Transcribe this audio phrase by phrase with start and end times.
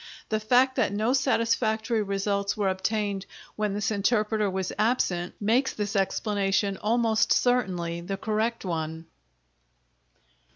[0.29, 5.95] The fact that no satisfactory results were obtained when this interpreter was absent, makes this
[5.95, 9.05] explanation almost certainly the correct one.